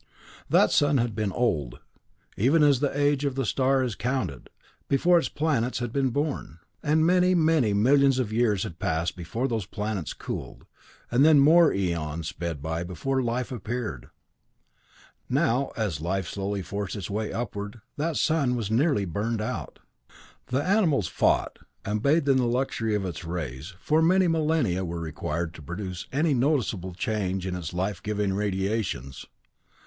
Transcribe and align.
"That 0.49 0.71
sun 0.71 0.97
had 0.97 1.13
been 1.13 1.31
old, 1.31 1.79
even 2.35 2.63
as 2.63 2.79
the 2.79 2.89
age 2.99 3.23
of 3.23 3.37
a 3.37 3.45
star 3.45 3.83
is 3.83 3.93
counted, 3.93 4.49
before 4.87 5.19
its 5.19 5.29
planets 5.29 5.77
had 5.77 5.93
been 5.93 6.09
born, 6.09 6.57
and 6.81 7.05
many, 7.05 7.35
many 7.35 7.71
millions 7.73 8.17
of 8.17 8.33
years 8.33 8.63
had 8.63 8.79
passed 8.79 9.15
before 9.15 9.47
those 9.47 9.67
planets 9.67 10.15
cooled, 10.15 10.65
and 11.11 11.23
then 11.23 11.39
more 11.39 11.71
eons 11.71 12.29
sped 12.29 12.63
by 12.63 12.83
before 12.83 13.21
life 13.21 13.51
appeared. 13.51 14.09
Now, 15.29 15.71
as 15.77 16.01
life 16.01 16.27
slowly 16.27 16.63
forced 16.63 16.95
its 16.95 17.11
way 17.11 17.31
upward, 17.31 17.81
that 17.97 18.17
sun 18.17 18.55
was 18.55 18.71
nearly 18.71 19.05
burned 19.05 19.39
out. 19.39 19.77
The 20.47 20.63
animals 20.63 21.09
fought, 21.09 21.59
and 21.85 22.01
bathed 22.01 22.27
in 22.27 22.37
the 22.37 22.45
luxury 22.47 22.95
of 22.95 23.05
its 23.05 23.23
rays, 23.23 23.75
for 23.79 24.01
many 24.01 24.27
millennia 24.27 24.83
were 24.83 24.99
required 24.99 25.53
to 25.53 25.61
produce 25.61 26.07
any 26.11 26.33
noticeable 26.33 26.95
change 26.95 27.45
in 27.45 27.55
its 27.55 27.71
life 27.71 28.01
giving 28.01 28.33
radiations. 28.33 29.27